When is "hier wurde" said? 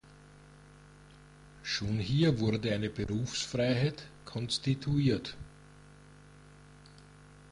1.99-2.73